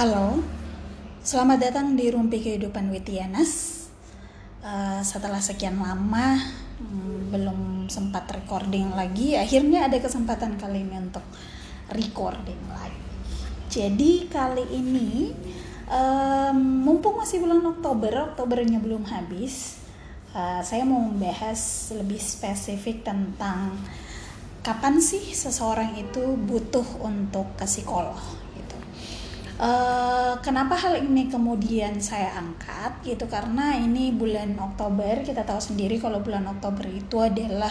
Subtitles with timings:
[0.00, 0.40] Halo,
[1.20, 3.84] selamat datang di Rumpi Kehidupan Witianas.
[4.64, 6.40] Uh, setelah sekian lama
[6.80, 11.20] hmm, belum sempat recording lagi, akhirnya ada kesempatan kali ini untuk
[11.92, 12.96] recording lagi.
[13.68, 15.36] Jadi kali ini,
[15.92, 19.84] um, mumpung masih bulan Oktober, Oktobernya belum habis,
[20.32, 23.76] uh, saya mau membahas lebih spesifik tentang
[24.64, 28.39] kapan sih seseorang itu butuh untuk ke psikolog.
[29.60, 32.96] Uh, kenapa hal ini kemudian saya angkat?
[33.04, 37.68] Gitu karena ini bulan Oktober kita tahu sendiri kalau bulan Oktober itu adalah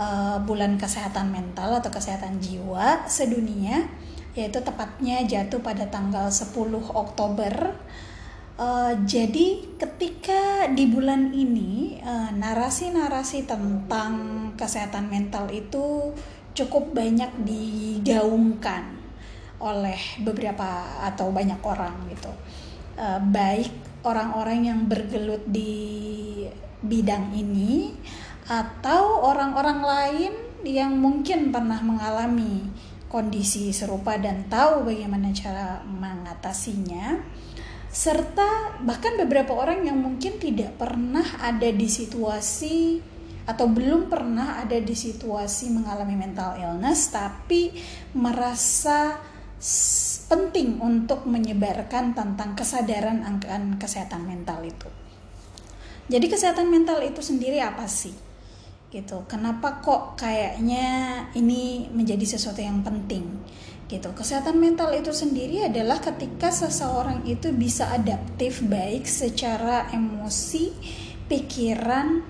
[0.00, 3.84] uh, bulan kesehatan mental atau kesehatan jiwa sedunia
[4.32, 6.56] yaitu tepatnya jatuh pada tanggal 10
[6.88, 7.76] Oktober.
[8.56, 12.00] Uh, jadi ketika di bulan ini
[12.32, 14.12] narasi narasi-narasi tentang
[14.56, 16.16] kesehatan mental itu
[16.56, 18.99] cukup banyak digaungkan
[19.60, 22.32] oleh beberapa atau banyak orang gitu,
[22.96, 23.70] uh, baik
[24.04, 26.44] orang-orang yang bergelut di
[26.80, 27.92] bidang ini
[28.48, 30.32] atau orang-orang lain
[30.64, 32.66] yang mungkin pernah mengalami
[33.10, 37.20] kondisi serupa dan tahu bagaimana cara mengatasinya
[37.90, 43.02] serta bahkan beberapa orang yang mungkin tidak pernah ada di situasi
[43.50, 47.74] atau belum pernah ada di situasi mengalami mental illness tapi
[48.14, 49.18] merasa
[50.30, 54.88] penting untuk menyebarkan tentang kesadaran akan kesehatan mental itu.
[56.10, 58.16] Jadi kesehatan mental itu sendiri apa sih?
[58.90, 59.22] Gitu.
[59.30, 63.38] Kenapa kok kayaknya ini menjadi sesuatu yang penting?
[63.90, 64.14] gitu.
[64.14, 70.70] Kesehatan mental itu sendiri adalah ketika seseorang itu bisa adaptif baik secara emosi,
[71.26, 72.29] pikiran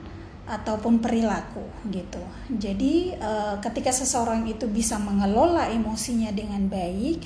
[0.50, 1.62] ataupun perilaku
[1.94, 2.18] gitu.
[2.50, 7.22] Jadi uh, ketika seseorang itu bisa mengelola emosinya dengan baik,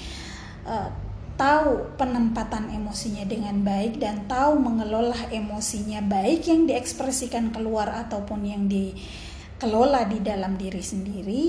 [0.68, 0.92] uh,
[1.40, 8.68] tahu penempatan emosinya dengan baik dan tahu mengelola emosinya baik yang diekspresikan keluar ataupun yang
[8.70, 11.44] dikelola di dalam diri sendiri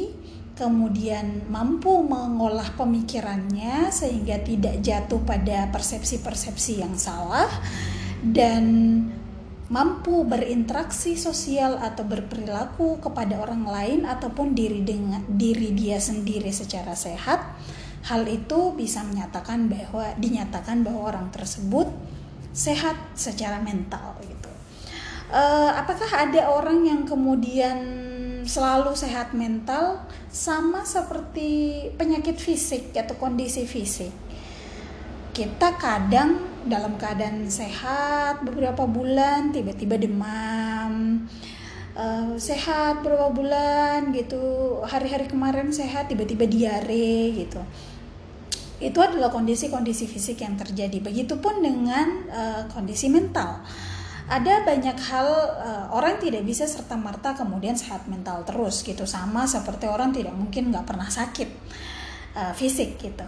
[0.56, 7.52] kemudian mampu mengolah pemikirannya sehingga tidak jatuh pada persepsi-persepsi yang salah
[8.24, 8.64] dan
[9.66, 16.94] mampu berinteraksi sosial atau berperilaku kepada orang lain ataupun diri dengan diri dia sendiri secara
[16.94, 17.42] sehat
[18.06, 21.90] hal itu bisa menyatakan bahwa dinyatakan bahwa orang tersebut
[22.54, 24.50] sehat secara mental gitu
[25.34, 28.06] uh, apakah ada orang yang kemudian
[28.46, 34.14] selalu sehat mental sama seperti penyakit fisik atau kondisi fisik.
[35.36, 41.28] Kita kadang dalam keadaan sehat beberapa bulan tiba-tiba demam.
[41.92, 44.40] Uh, sehat beberapa bulan gitu
[44.88, 47.60] hari-hari kemarin sehat tiba-tiba diare gitu.
[48.80, 51.04] Itu adalah kondisi-kondisi fisik yang terjadi.
[51.04, 53.60] Begitupun dengan uh, kondisi mental.
[54.32, 55.28] Ada banyak hal
[55.60, 59.04] uh, orang tidak bisa serta merta kemudian sehat mental terus gitu.
[59.04, 61.50] Sama seperti orang tidak mungkin nggak pernah sakit
[62.40, 63.28] uh, fisik gitu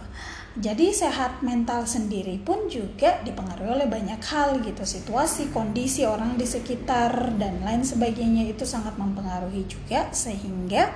[0.58, 6.42] jadi sehat mental sendiri pun juga dipengaruhi oleh banyak hal gitu situasi kondisi orang di
[6.42, 10.90] sekitar dan lain sebagainya itu sangat mempengaruhi juga sehingga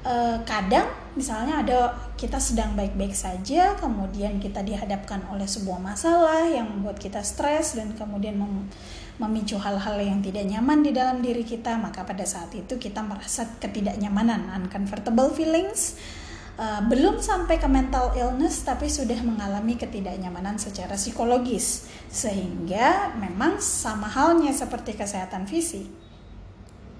[0.00, 1.78] uh, kadang misalnya ada
[2.16, 7.92] kita sedang baik-baik saja kemudian kita dihadapkan oleh sebuah masalah yang membuat kita stres dan
[7.92, 8.72] kemudian mem
[9.16, 13.48] memicu hal-hal yang tidak nyaman di dalam diri kita, maka pada saat itu kita merasa
[13.56, 15.96] ketidaknyamanan, uncomfortable feelings.
[16.56, 21.84] Uh, belum sampai ke mental illness tapi sudah mengalami ketidaknyamanan secara psikologis.
[22.08, 25.84] Sehingga memang sama halnya seperti kesehatan fisik.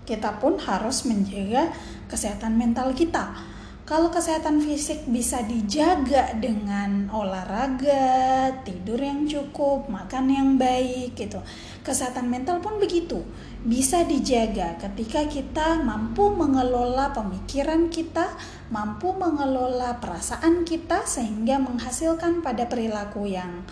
[0.04, 1.72] Kita pun harus menjaga
[2.06, 3.56] kesehatan mental kita.
[3.86, 11.38] Kalau kesehatan fisik bisa dijaga dengan olahraga, tidur yang cukup, makan yang baik gitu.
[11.86, 13.22] Kesehatan mental pun begitu.
[13.62, 18.26] Bisa dijaga ketika kita mampu mengelola pemikiran kita,
[18.74, 23.62] mampu mengelola perasaan kita sehingga menghasilkan pada perilaku yang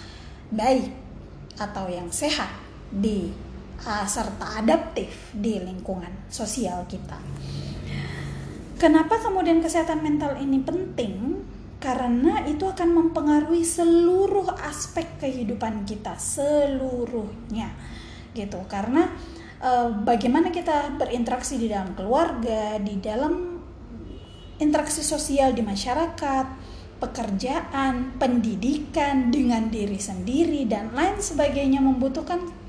[0.54, 0.94] baik
[1.58, 2.54] atau yang sehat
[2.86, 3.34] di
[3.82, 7.18] uh, serta adaptif di lingkungan sosial kita.
[8.78, 11.42] Kenapa kemudian kesehatan mental ini penting?
[11.82, 17.76] Karena itu akan mempengaruhi seluruh aspek kehidupan kita, seluruhnya,
[18.34, 18.58] gitu.
[18.66, 19.08] Karena
[19.62, 19.70] e,
[20.02, 23.62] bagaimana kita berinteraksi di dalam keluarga, di dalam
[24.58, 26.46] interaksi sosial di masyarakat,
[27.02, 32.64] pekerjaan, pendidikan dengan diri sendiri dan lain sebagainya membutuhkan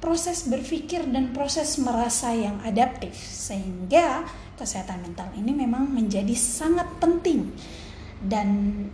[0.00, 3.12] proses berpikir dan proses merasa yang adaptif.
[3.16, 4.24] Sehingga
[4.56, 7.52] kesehatan mental ini memang menjadi sangat penting.
[8.20, 8.48] Dan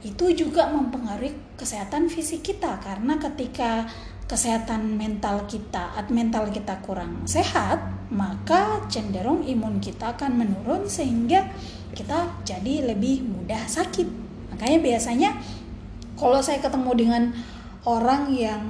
[0.07, 2.79] itu juga mempengaruhi kesehatan fisik kita.
[2.79, 3.91] Karena ketika
[4.27, 7.79] kesehatan mental kita atau mental kita kurang sehat
[8.11, 11.47] maka cenderung imun kita akan menurun sehingga
[11.91, 14.07] kita jadi lebih mudah sakit.
[14.55, 15.31] Makanya biasanya
[16.15, 17.23] kalau saya ketemu dengan
[17.83, 18.63] orang yang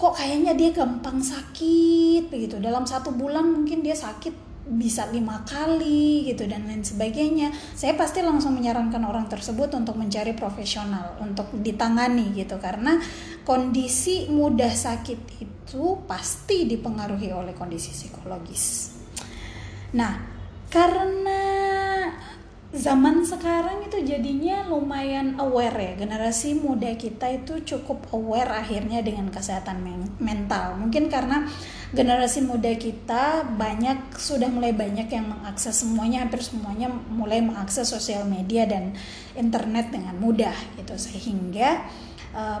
[0.00, 2.32] kok kayaknya dia gampang sakit?
[2.32, 2.56] Begitu.
[2.60, 7.54] Dalam satu bulan mungkin dia sakit bisa lima kali gitu dan lain sebagainya.
[7.74, 12.58] Saya pasti langsung menyarankan orang tersebut untuk mencari profesional untuk ditangani gitu.
[12.58, 12.98] Karena
[13.46, 18.94] kondisi mudah sakit itu pasti dipengaruhi oleh kondisi psikologis.
[19.94, 20.14] Nah
[20.66, 21.65] karena
[22.76, 25.92] zaman sekarang itu jadinya lumayan aware ya.
[26.04, 29.80] Generasi muda kita itu cukup aware akhirnya dengan kesehatan
[30.20, 30.76] mental.
[30.76, 31.48] Mungkin karena
[31.96, 38.28] generasi muda kita banyak sudah mulai banyak yang mengakses semuanya hampir semuanya mulai mengakses sosial
[38.28, 38.92] media dan
[39.32, 40.94] internet dengan mudah gitu.
[41.00, 41.88] Sehingga
[42.36, 42.60] pandangan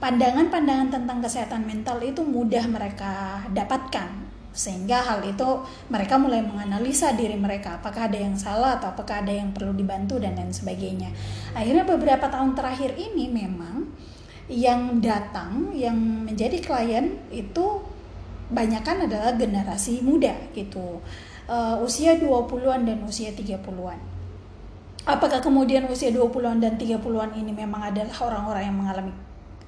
[0.00, 4.23] pandangan-pandangan tentang kesehatan mental itu mudah mereka dapatkan
[4.54, 7.82] sehingga hal itu mereka mulai menganalisa diri mereka.
[7.82, 11.10] Apakah ada yang salah atau apakah ada yang perlu dibantu dan lain sebagainya.
[11.52, 13.90] Akhirnya beberapa tahun terakhir ini memang
[14.46, 17.82] yang datang yang menjadi klien itu
[18.54, 21.02] banyakkan adalah generasi muda gitu.
[21.44, 24.14] Uh, usia 20-an dan usia 30-an
[25.04, 29.12] apakah kemudian usia 20-an dan 30-an ini memang adalah orang-orang yang mengalami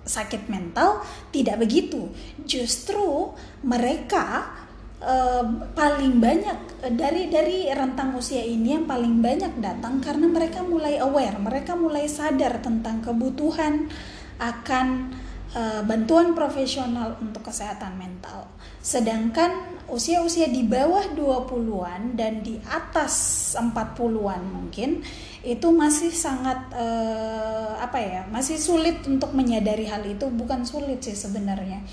[0.07, 1.05] sakit mental?
[1.31, 2.09] Tidak begitu.
[2.49, 4.49] Justru mereka
[5.03, 5.45] uh,
[5.77, 10.97] paling banyak uh, dari dari rentang usia ini yang paling banyak datang karena mereka mulai
[11.01, 13.91] aware, mereka mulai sadar tentang kebutuhan
[14.37, 15.17] akan
[15.57, 18.49] uh, bantuan profesional untuk kesehatan mental.
[18.81, 25.03] Sedangkan usia-usia di bawah 20-an dan di atas 40-an mungkin
[25.47, 31.15] itu masih sangat uh, apa ya, masih sulit untuk menyadari hal itu, bukan sulit sih
[31.15, 31.87] sebenarnya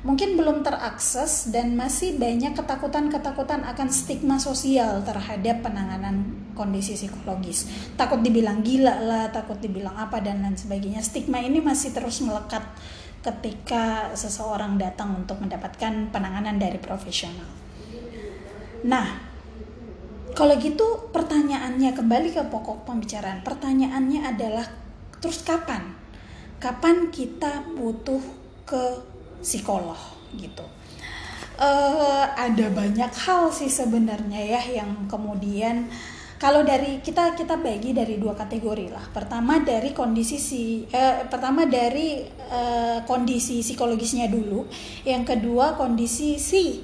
[0.00, 7.68] mungkin belum terakses dan masih banyak ketakutan-ketakutan akan stigma sosial terhadap penanganan kondisi psikologis.
[8.00, 11.04] Takut dibilang gila lah, takut dibilang apa dan lain sebagainya.
[11.04, 12.64] Stigma ini masih terus melekat
[13.20, 17.48] ketika seseorang datang untuk mendapatkan penanganan dari profesional.
[18.88, 19.20] Nah,
[20.32, 23.44] kalau gitu pertanyaannya kembali ke pokok pembicaraan.
[23.44, 24.64] Pertanyaannya adalah
[25.20, 25.92] terus kapan?
[26.56, 28.24] Kapan kita butuh
[28.64, 29.09] ke
[29.42, 29.98] psikolog
[30.36, 30.64] gitu.
[31.60, 35.92] Uh, ada banyak hal sih sebenarnya ya yang kemudian
[36.40, 39.04] kalau dari kita kita bagi dari dua kategori lah.
[39.12, 44.64] Pertama dari kondisi si eh, pertama dari eh, kondisi psikologisnya dulu,
[45.04, 46.80] yang kedua kondisi si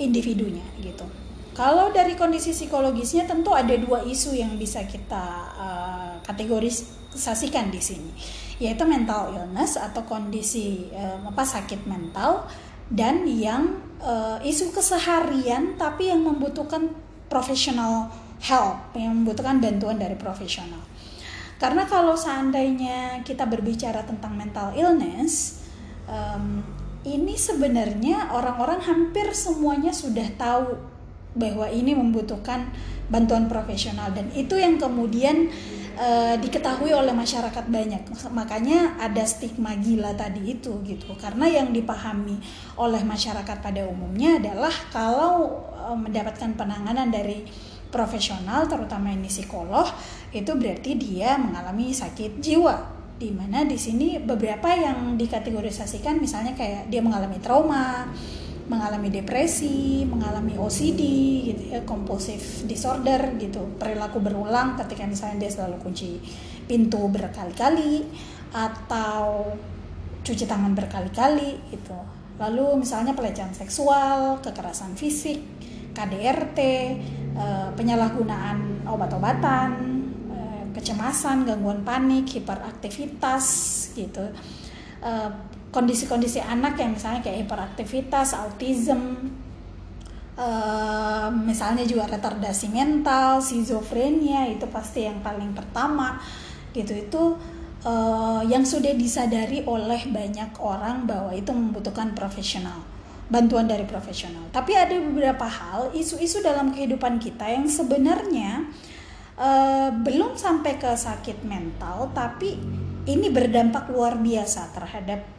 [0.00, 1.25] individunya gitu.
[1.56, 5.24] Kalau dari kondisi psikologisnya tentu ada dua isu yang bisa kita
[5.56, 8.12] uh, kategorisasikan di sini
[8.56, 12.44] yaitu mental illness atau kondisi uh, apa sakit mental
[12.92, 16.92] dan yang uh, isu keseharian tapi yang membutuhkan
[17.32, 18.12] professional
[18.44, 20.84] help yang membutuhkan bantuan dari profesional.
[21.56, 25.64] Karena kalau seandainya kita berbicara tentang mental illness
[26.04, 26.60] um,
[27.08, 30.95] ini sebenarnya orang-orang hampir semuanya sudah tahu
[31.36, 32.72] bahwa ini membutuhkan
[33.06, 34.10] bantuan profesional.
[34.10, 35.52] Dan itu yang kemudian
[35.96, 38.02] uh, diketahui oleh masyarakat banyak.
[38.30, 41.14] Makanya ada stigma gila tadi itu gitu.
[41.16, 42.38] Karena yang dipahami
[42.80, 47.46] oleh masyarakat pada umumnya adalah kalau uh, mendapatkan penanganan dari
[47.86, 49.86] profesional terutama ini psikolog
[50.34, 52.98] itu berarti dia mengalami sakit jiwa.
[53.16, 58.12] Di mana di sini beberapa yang dikategorisasikan misalnya kayak dia mengalami trauma
[58.66, 61.02] mengalami depresi, mengalami OCD
[61.46, 66.18] gitu ya, compulsive disorder gitu, perilaku berulang ketika misalnya dia selalu kunci
[66.66, 68.02] pintu berkali-kali
[68.50, 69.54] atau
[70.26, 71.94] cuci tangan berkali-kali gitu.
[72.42, 75.40] Lalu misalnya pelecehan seksual, kekerasan fisik,
[75.94, 76.58] KDRT,
[77.38, 79.70] eh, penyalahgunaan obat-obatan,
[80.34, 83.46] eh, kecemasan, gangguan panik, hiperaktivitas
[83.94, 84.26] gitu
[85.00, 85.30] eh,
[85.76, 89.28] kondisi-kondisi anak yang misalnya kayak hiperaktivitas, autism,
[90.40, 96.16] uh, misalnya juga retardasi mental, schizofrenia itu pasti yang paling pertama
[96.72, 97.22] gitu itu
[97.84, 102.80] uh, yang sudah disadari oleh banyak orang bahwa itu membutuhkan profesional
[103.26, 104.48] bantuan dari profesional.
[104.54, 108.64] Tapi ada beberapa hal isu-isu dalam kehidupan kita yang sebenarnya
[109.36, 112.54] uh, belum sampai ke sakit mental, tapi
[113.06, 115.35] ini berdampak luar biasa terhadap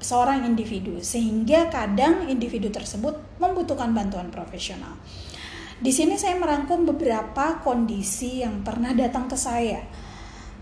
[0.00, 4.96] seorang individu sehingga kadang individu tersebut membutuhkan bantuan profesional.
[5.76, 9.80] Di sini saya merangkum beberapa kondisi yang pernah datang ke saya.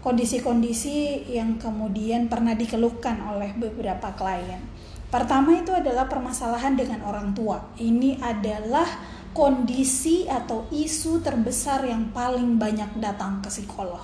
[0.05, 4.61] kondisi-kondisi yang kemudian pernah dikeluhkan oleh beberapa klien.
[5.09, 7.73] Pertama itu adalah permasalahan dengan orang tua.
[7.81, 8.85] Ini adalah
[9.33, 14.03] kondisi atau isu terbesar yang paling banyak datang ke psikolog.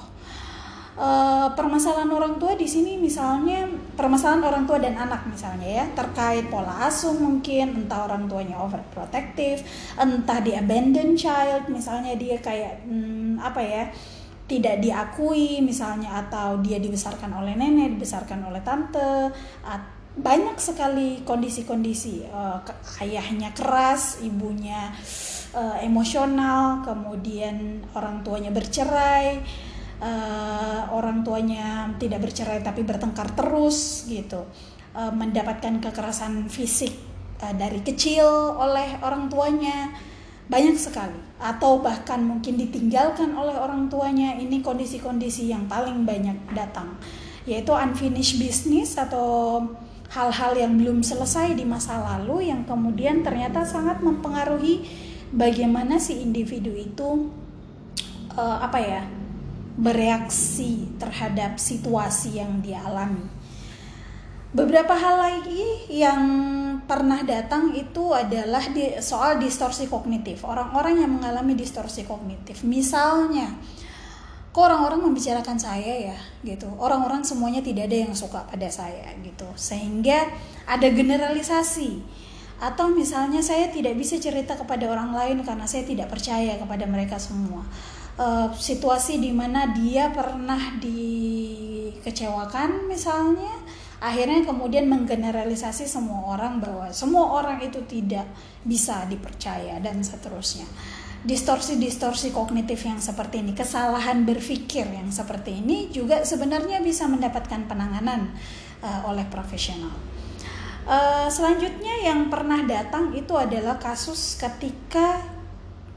[0.99, 6.51] Uh, permasalahan orang tua di sini misalnya permasalahan orang tua dan anak misalnya ya terkait
[6.51, 9.65] pola asuh mungkin entah orang tuanya overprotective
[9.97, 13.85] entah di abandoned child misalnya dia kayak hmm, apa ya
[14.51, 19.31] tidak diakui misalnya atau dia dibesarkan oleh nenek, dibesarkan oleh tante,
[20.19, 22.59] banyak sekali kondisi-kondisi uh,
[22.99, 24.91] ayahnya keras, ibunya
[25.55, 29.39] uh, emosional, kemudian orang tuanya bercerai,
[30.01, 34.49] uh, orang tuanya tidak bercerai tapi bertengkar terus gitu,
[34.97, 36.97] uh, mendapatkan kekerasan fisik
[37.45, 39.93] uh, dari kecil oleh orang tuanya.
[40.51, 41.15] Banyak sekali.
[41.39, 44.35] Atau bahkan mungkin ditinggalkan oleh orang tuanya.
[44.35, 46.99] Ini kondisi-kondisi yang paling banyak datang.
[47.47, 49.63] Yaitu unfinished business atau
[50.11, 54.83] hal-hal yang belum selesai di masa lalu yang kemudian ternyata sangat mempengaruhi
[55.31, 57.31] bagaimana si individu itu
[58.35, 59.03] uh, apa ya
[59.81, 63.41] bereaksi terhadap situasi yang dia alami
[64.51, 65.63] Beberapa hal lagi
[65.95, 66.27] yang
[66.83, 70.43] pernah datang itu adalah di, soal distorsi kognitif.
[70.43, 72.67] Orang-orang yang mengalami distorsi kognitif.
[72.67, 73.55] Misalnya,
[74.51, 76.67] kok orang-orang membicarakan saya ya gitu.
[76.83, 79.47] Orang-orang semuanya tidak ada yang suka pada saya gitu.
[79.55, 80.27] Sehingga
[80.67, 82.03] ada generalisasi.
[82.59, 87.23] Atau misalnya saya tidak bisa cerita kepada orang lain karena saya tidak percaya kepada mereka
[87.23, 87.63] semua.
[88.21, 93.65] Uh, situasi di mana dia pernah dikecewakan misalnya.
[93.97, 98.29] Akhirnya kemudian menggeneralisasi semua orang bahwa semua orang itu tidak
[98.61, 100.69] bisa dipercaya dan seterusnya.
[101.25, 108.37] Distorsi-distorsi kognitif yang seperti ini kesalahan berpikir yang seperti ini juga sebenarnya bisa mendapatkan penanganan
[108.85, 109.97] uh, oleh profesional.
[110.85, 115.40] Uh, selanjutnya yang pernah datang itu adalah kasus ketika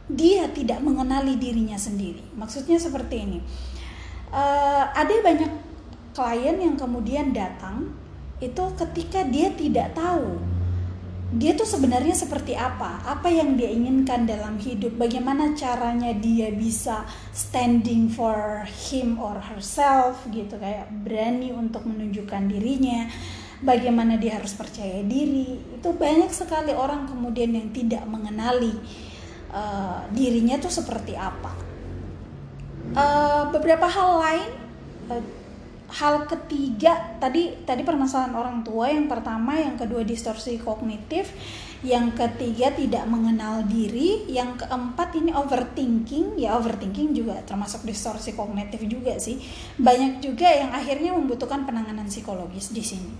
[0.09, 3.39] dia tidak mengenali dirinya sendiri maksudnya seperti ini
[4.33, 5.51] uh, ada banyak
[6.13, 7.95] klien yang kemudian datang
[8.43, 10.41] itu ketika dia tidak tahu
[11.33, 17.09] dia tuh sebenarnya seperti apa, apa yang dia inginkan dalam hidup, bagaimana caranya dia bisa
[17.33, 23.09] standing for him or herself gitu kayak berani untuk menunjukkan dirinya,
[23.65, 25.57] bagaimana dia harus percaya diri.
[25.73, 28.77] Itu banyak sekali orang kemudian yang tidak mengenali
[29.53, 31.53] uh, dirinya tuh seperti apa.
[32.93, 34.51] Uh, beberapa hal lain
[35.07, 35.23] uh,
[35.93, 41.29] hal ketiga tadi tadi permasalahan orang tua yang pertama yang kedua distorsi kognitif
[41.83, 48.81] yang ketiga tidak mengenal diri yang keempat ini overthinking ya overthinking juga termasuk distorsi kognitif
[48.87, 49.37] juga sih
[49.77, 53.13] banyak juga yang akhirnya membutuhkan penanganan psikologis di sini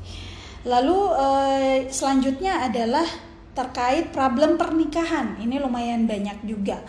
[0.63, 3.04] lalu eh, selanjutnya adalah
[3.54, 6.82] terkait problem pernikahan ini lumayan banyak juga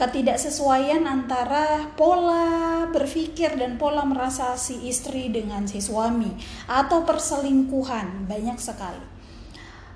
[0.00, 6.32] ketidaksesuaian antara pola berpikir dan pola merasa si istri dengan si suami
[6.72, 9.04] atau perselingkuhan banyak sekali.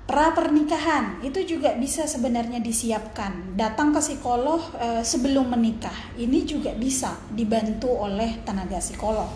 [0.05, 3.57] Pra pernikahan itu juga bisa sebenarnya disiapkan.
[3.57, 6.13] Datang ke psikolog e, sebelum menikah.
[6.13, 9.33] Ini juga bisa dibantu oleh tenaga psikolog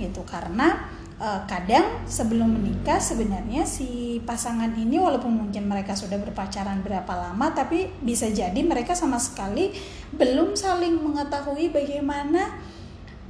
[0.00, 6.80] gitu karena uh, kadang sebelum menikah sebenarnya si pasangan ini walaupun mungkin mereka sudah berpacaran
[6.84, 9.72] berapa lama tapi bisa jadi mereka sama sekali
[10.12, 12.56] belum saling mengetahui bagaimana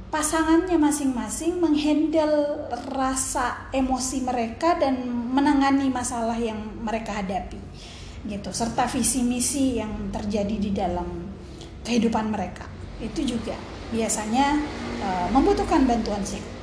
[0.07, 7.59] pasangannya masing-masing menghandle rasa emosi mereka dan menangani masalah yang mereka hadapi
[8.27, 8.49] gitu.
[8.51, 11.27] Serta visi misi yang terjadi di dalam
[11.83, 12.63] kehidupan mereka.
[13.03, 13.55] Itu juga
[13.91, 14.59] biasanya
[15.03, 16.56] uh, membutuhkan bantuan psikolog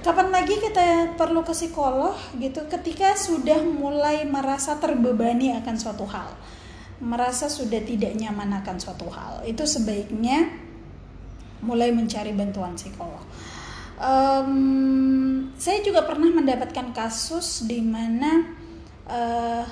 [0.00, 2.66] kapan lagi kita perlu ke psikolog gitu?
[2.70, 6.30] Ketika sudah mulai merasa terbebani akan suatu hal
[6.98, 10.50] merasa sudah tidak nyaman akan suatu hal itu sebaiknya
[11.62, 13.22] mulai mencari bantuan psikolog.
[13.98, 18.46] Um, saya juga pernah mendapatkan kasus di mana
[19.10, 19.66] uh,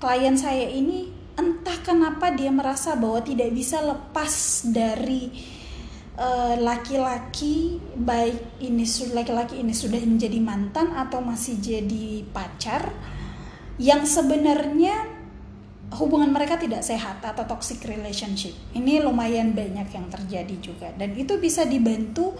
[0.00, 5.28] klien saya ini entah kenapa dia merasa bahwa tidak bisa lepas dari
[6.56, 12.88] laki-laki uh, baik ini laki-laki ini sudah menjadi mantan atau masih jadi pacar
[13.76, 15.12] yang sebenarnya
[16.00, 18.56] hubungan mereka tidak sehat atau toxic relationship.
[18.72, 22.32] Ini lumayan banyak yang terjadi juga dan itu bisa dibantu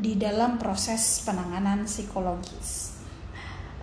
[0.00, 2.96] di dalam proses penanganan psikologis.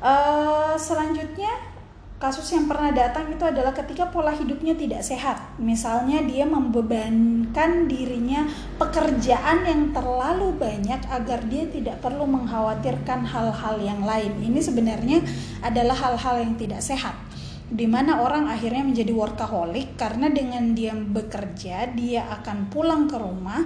[0.01, 1.76] Uh, selanjutnya
[2.17, 5.37] kasus yang pernah datang itu adalah ketika pola hidupnya tidak sehat.
[5.61, 8.49] Misalnya dia membebankan dirinya
[8.81, 14.33] pekerjaan yang terlalu banyak agar dia tidak perlu mengkhawatirkan hal-hal yang lain.
[14.41, 15.21] Ini sebenarnya
[15.61, 17.13] adalah hal-hal yang tidak sehat.
[17.69, 23.61] Di mana orang akhirnya menjadi workaholic karena dengan dia bekerja, dia akan pulang ke rumah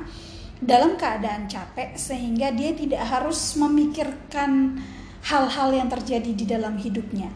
[0.60, 4.75] dalam keadaan capek sehingga dia tidak harus memikirkan
[5.24, 7.29] hal-hal yang terjadi di dalam hidupnya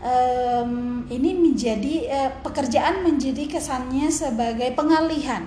[0.00, 5.46] um, ini menjadi uh, pekerjaan menjadi kesannya sebagai pengalihan.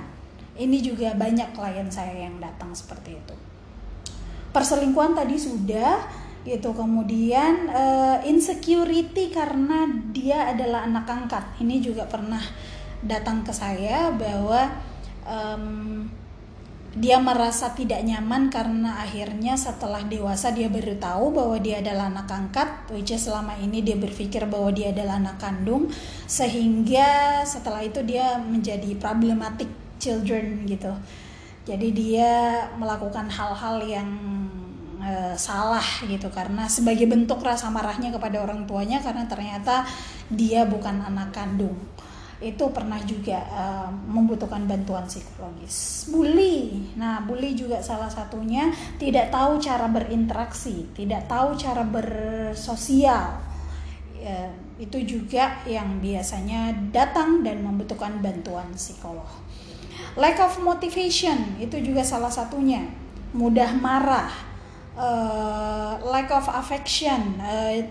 [0.53, 3.35] Ini juga banyak klien saya yang datang seperti itu.
[4.53, 12.43] Perselingkuhan tadi sudah gitu kemudian uh, insecurity karena dia adalah anak angkat ini juga pernah
[12.99, 14.67] datang ke saya bahwa
[15.23, 16.03] um,
[16.93, 22.29] dia merasa tidak nyaman karena akhirnya setelah dewasa dia baru tahu bahwa dia adalah anak
[22.29, 25.89] angkat which is selama ini dia berpikir bahwa dia adalah anak kandung
[26.29, 30.93] sehingga setelah itu dia menjadi problematic children gitu.
[31.65, 32.31] Jadi dia
[32.77, 34.09] melakukan hal-hal yang
[35.01, 39.81] uh, salah gitu karena sebagai bentuk rasa marahnya kepada orang tuanya karena ternyata
[40.29, 41.73] dia bukan anak kandung
[42.43, 46.11] itu pernah juga uh, membutuhkan bantuan psikologis.
[46.11, 48.67] Bully, nah bully juga salah satunya
[48.99, 53.39] tidak tahu cara berinteraksi, tidak tahu cara bersosial.
[54.19, 59.27] Ya, itu juga yang biasanya datang dan membutuhkan bantuan psikolog.
[60.19, 62.83] Lack of motivation itu juga salah satunya.
[63.33, 64.29] Mudah marah,
[64.93, 67.81] uh, lack of affection, uh,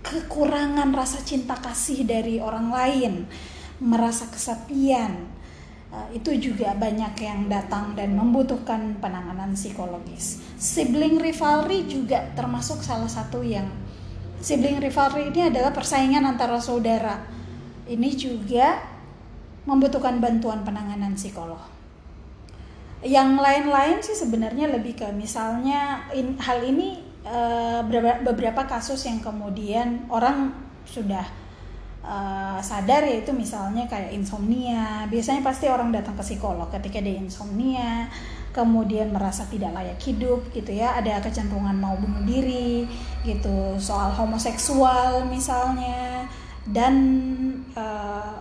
[0.00, 3.14] kekurangan rasa cinta kasih dari orang lain
[3.80, 5.24] merasa kesepian
[5.90, 10.40] uh, itu juga banyak yang datang dan membutuhkan penanganan psikologis.
[10.56, 13.66] Sibling rivalry juga termasuk salah satu yang
[14.40, 17.20] sibling rivalry ini adalah persaingan antara saudara.
[17.90, 18.78] Ini juga
[19.66, 21.60] membutuhkan bantuan penanganan psikolog.
[23.00, 27.80] Yang lain-lain sih sebenarnya lebih ke misalnya in, hal ini uh,
[28.24, 30.52] beberapa kasus yang kemudian orang
[30.84, 31.24] sudah
[32.04, 35.04] uh, sadar yaitu misalnya kayak insomnia.
[35.08, 38.08] Biasanya pasti orang datang ke psikolog ketika dia insomnia
[38.50, 40.98] kemudian merasa tidak layak hidup gitu ya.
[40.98, 42.88] Ada kecenderungan mau bunuh diri
[43.22, 46.26] gitu soal homoseksual misalnya.
[46.66, 46.94] Dan
[47.74, 48.36] uh,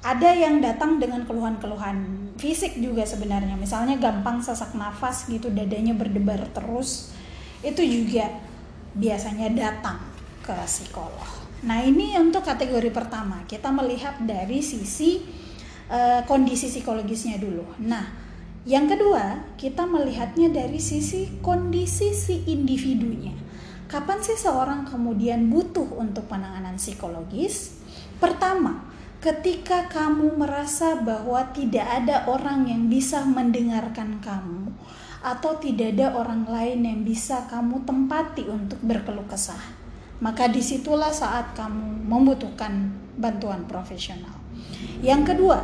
[0.00, 3.54] ada yang datang dengan keluhan-keluhan fisik juga sebenarnya.
[3.60, 7.12] Misalnya gampang sesak nafas gitu dadanya berdebar terus.
[7.60, 8.32] Itu juga
[8.96, 10.00] biasanya datang
[10.40, 13.44] ke psikolog Nah, ini untuk kategori pertama.
[13.44, 15.20] Kita melihat dari sisi
[15.92, 17.76] uh, kondisi psikologisnya dulu.
[17.84, 18.08] Nah,
[18.64, 23.36] yang kedua, kita melihatnya dari sisi kondisi si individunya.
[23.90, 27.76] Kapan sih seorang kemudian butuh untuk penanganan psikologis?
[28.16, 28.88] Pertama,
[29.20, 34.72] ketika kamu merasa bahwa tidak ada orang yang bisa mendengarkan kamu
[35.20, 39.79] atau tidak ada orang lain yang bisa kamu tempati untuk berkeluh kesah
[40.20, 44.36] maka di situlah saat kamu membutuhkan bantuan profesional.
[45.00, 45.58] Yang kedua,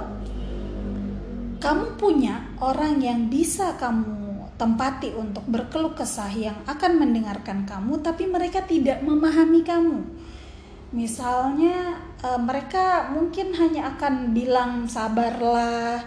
[1.61, 8.25] kamu punya orang yang bisa kamu tempati untuk berkeluh kesah yang akan mendengarkan kamu, tapi
[8.25, 10.01] mereka tidak memahami kamu.
[10.97, 16.01] Misalnya, eh, mereka mungkin hanya akan bilang, "Sabarlah,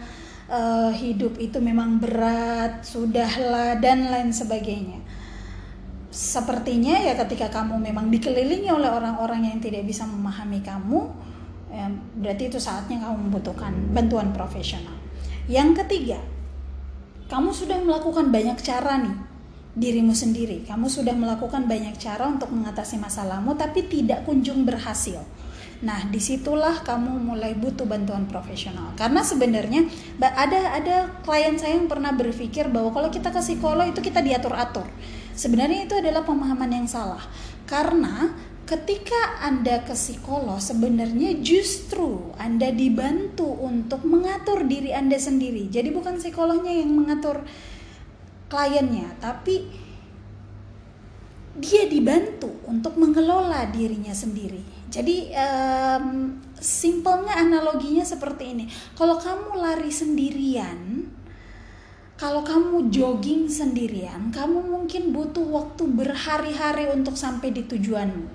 [0.49, 5.08] eh, hidup itu memang berat, sudahlah," dan lain sebagainya
[6.09, 11.05] sepertinya ya ketika kamu memang dikelilingi oleh orang-orang yang tidak bisa memahami kamu
[11.69, 11.85] ya,
[12.17, 14.97] berarti itu saatnya kamu membutuhkan bantuan profesional
[15.45, 16.17] yang ketiga
[17.29, 19.17] kamu sudah melakukan banyak cara nih
[19.77, 25.21] dirimu sendiri kamu sudah melakukan banyak cara untuk mengatasi masalahmu tapi tidak kunjung berhasil
[25.79, 28.91] Nah, di situlah kamu mulai butuh bantuan profesional.
[28.99, 29.87] Karena sebenarnya
[30.19, 34.83] ada ada klien saya yang pernah berpikir bahwa kalau kita ke psikolog itu kita diatur-atur.
[35.39, 37.23] Sebenarnya itu adalah pemahaman yang salah.
[37.63, 38.35] Karena
[38.67, 45.71] ketika Anda ke psikolog sebenarnya justru Anda dibantu untuk mengatur diri Anda sendiri.
[45.71, 47.47] Jadi bukan psikolognya yang mengatur
[48.51, 49.63] kliennya, tapi
[51.55, 54.61] dia dibantu untuk mengelola dirinya sendiri.
[54.89, 58.65] Jadi um, simpelnya analoginya seperti ini.
[58.97, 61.09] Kalau kamu lari sendirian,
[62.19, 68.27] kalau kamu jogging sendirian, kamu mungkin butuh waktu berhari-hari untuk sampai di tujuanmu.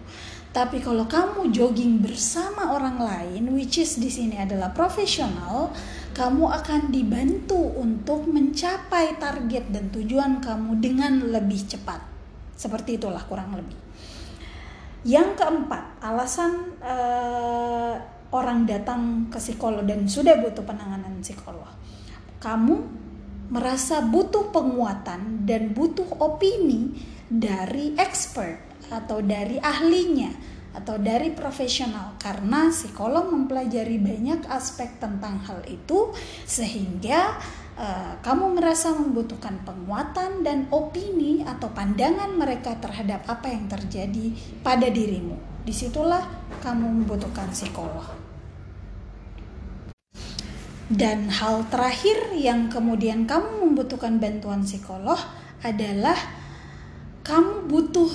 [0.56, 5.68] Tapi kalau kamu jogging bersama orang lain, which is di sini adalah profesional,
[6.16, 12.00] kamu akan dibantu untuk mencapai target dan tujuan kamu dengan lebih cepat.
[12.56, 13.76] Seperti itulah kurang lebih.
[15.04, 18.00] Yang keempat, alasan uh,
[18.32, 21.68] orang datang ke psikolog dan sudah butuh penanganan psikolog.
[22.40, 23.03] Kamu
[23.52, 26.96] merasa butuh penguatan dan butuh opini
[27.28, 35.62] dari expert atau dari ahlinya atau dari profesional karena psikolog mempelajari banyak aspek tentang hal
[35.70, 36.10] itu
[36.42, 37.38] sehingga
[37.78, 44.34] uh, kamu merasa membutuhkan penguatan dan opini atau pandangan mereka terhadap apa yang terjadi
[44.66, 45.38] pada dirimu.
[45.62, 46.26] Di situlah
[46.60, 48.23] kamu membutuhkan psikolog.
[50.84, 55.16] Dan hal terakhir yang kemudian kamu membutuhkan bantuan psikolog
[55.64, 56.16] adalah
[57.24, 58.12] kamu butuh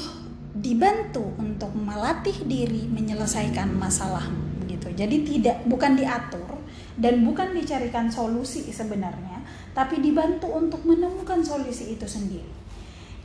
[0.54, 4.30] dibantu untuk melatih diri menyelesaikan masalah
[4.70, 4.94] gitu.
[4.94, 6.62] Jadi tidak bukan diatur
[6.94, 9.42] dan bukan dicarikan solusi sebenarnya,
[9.74, 12.54] tapi dibantu untuk menemukan solusi itu sendiri.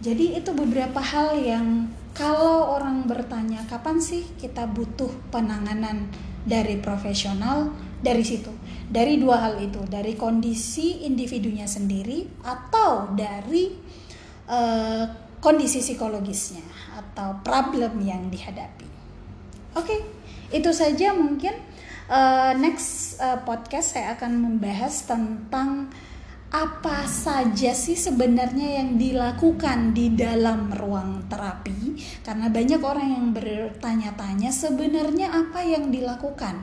[0.01, 6.09] Jadi itu beberapa hal yang kalau orang bertanya kapan sih kita butuh penanganan
[6.49, 7.73] dari profesional
[8.05, 8.53] dari situ.
[8.85, 13.73] Dari dua hal itu, dari kondisi individunya sendiri atau dari
[14.47, 15.05] uh,
[15.41, 16.65] kondisi psikologisnya
[17.01, 18.89] atau problem yang dihadapi.
[19.75, 20.01] Oke, okay,
[20.53, 21.57] itu saja mungkin
[22.13, 25.89] uh, next uh, podcast saya akan membahas tentang
[26.55, 34.55] apa saja sih sebenarnya yang dilakukan di dalam ruang terapi karena banyak orang yang bertanya-tanya
[34.55, 36.63] sebenarnya apa yang dilakukan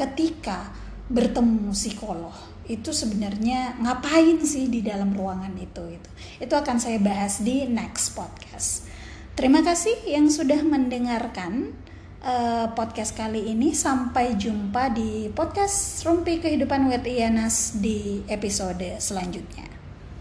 [0.00, 0.72] ketika
[1.10, 2.32] bertemu psikolog
[2.70, 8.14] itu sebenarnya ngapain sih di dalam ruangan itu itu itu akan saya bahas di next
[8.14, 8.86] podcast.
[9.34, 11.74] Terima kasih yang sudah mendengarkan
[12.22, 13.74] uh, podcast kali ini.
[13.74, 19.66] Sampai jumpa di podcast Rumpi Kehidupan Wet Ianas di episode selanjutnya.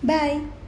[0.01, 0.58] Bye